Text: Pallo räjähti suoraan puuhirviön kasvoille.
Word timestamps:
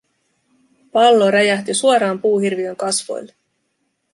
Pallo 0.91 1.31
räjähti 1.31 1.73
suoraan 1.73 2.21
puuhirviön 2.21 2.75
kasvoille. 2.75 3.33